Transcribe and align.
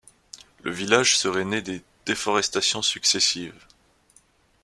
Le 0.63 0.71
village 0.71 1.15
serait 1.15 1.45
né 1.45 1.61
des 1.61 1.83
déforestations 2.07 2.81
successives. 2.81 3.67